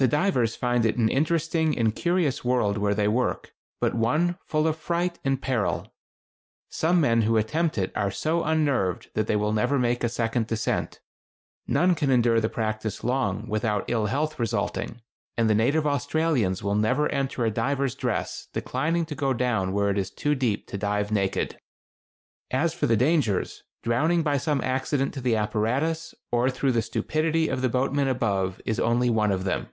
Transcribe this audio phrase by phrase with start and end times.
[0.00, 4.68] The divers find it an interesting and curious world where they work, but one full
[4.68, 5.92] of fright and peril.
[6.68, 10.46] Some men who attempt it are so unnerved that they will never make a second
[10.46, 11.00] descent.
[11.66, 15.00] None can endure the practice long without ill health resulting;
[15.36, 19.90] and the native Australians will never enter a diver's dress, declining to go down where
[19.90, 21.58] it is too deep to dive naked.
[22.52, 22.54] [Illustration: MITER SHELLS.
[22.54, 22.54] a.
[22.54, 22.54] Mitra vulpecula.
[22.54, 22.54] b.
[22.54, 26.70] Mitra episcopalis.] As for the dangers, drowning by some accident to the apparatus, or through
[26.70, 29.70] the stupidity of the boatmen above, is only one of them.